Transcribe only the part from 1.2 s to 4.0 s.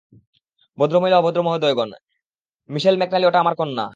ভদ্রমহোদয়, Michelle McNally ওটা আমার কন্যা।